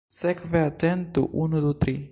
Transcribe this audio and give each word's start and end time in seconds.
Sekve 0.09 0.61
atentu: 0.69 1.27
unu, 1.45 1.61
du, 1.67 1.73
tri! 1.85 1.99